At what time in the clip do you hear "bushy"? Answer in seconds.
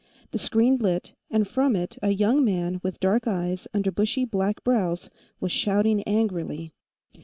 3.91-4.25